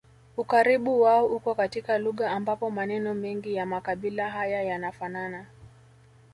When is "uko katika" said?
1.25-1.97